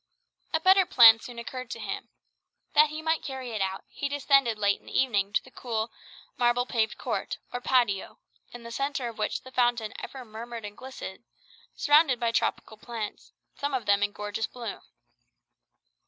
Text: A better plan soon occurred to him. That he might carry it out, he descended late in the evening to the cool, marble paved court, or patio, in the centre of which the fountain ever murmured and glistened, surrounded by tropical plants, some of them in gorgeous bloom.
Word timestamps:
A 0.51 0.59
better 0.59 0.87
plan 0.87 1.19
soon 1.19 1.37
occurred 1.37 1.69
to 1.69 1.79
him. 1.79 2.09
That 2.73 2.89
he 2.89 3.03
might 3.03 3.21
carry 3.21 3.51
it 3.51 3.61
out, 3.61 3.83
he 3.87 4.09
descended 4.09 4.57
late 4.57 4.79
in 4.79 4.87
the 4.87 4.99
evening 4.99 5.31
to 5.33 5.43
the 5.43 5.51
cool, 5.51 5.91
marble 6.37 6.65
paved 6.65 6.97
court, 6.97 7.37
or 7.53 7.61
patio, 7.61 8.17
in 8.51 8.63
the 8.63 8.71
centre 8.71 9.09
of 9.09 9.19
which 9.19 9.43
the 9.43 9.51
fountain 9.51 9.93
ever 9.99 10.25
murmured 10.25 10.65
and 10.65 10.75
glistened, 10.75 11.23
surrounded 11.75 12.19
by 12.19 12.31
tropical 12.31 12.77
plants, 12.77 13.31
some 13.55 13.75
of 13.75 13.85
them 13.85 14.01
in 14.01 14.11
gorgeous 14.11 14.47
bloom. 14.47 14.81